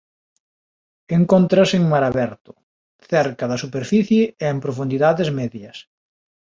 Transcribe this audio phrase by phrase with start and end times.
[1.17, 2.51] Encóntrase en mar aberto
[3.11, 5.77] cerca da superficie e en profundidades medias.